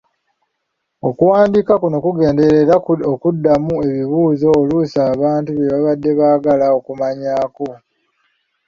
[1.09, 2.75] Okuwandiika kuno kugenderera era
[3.13, 7.67] okuddamu ebibuuzo oluusi abantu bye badde baagala okumanyaako.